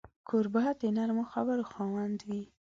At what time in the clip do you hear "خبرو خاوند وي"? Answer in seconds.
1.33-2.43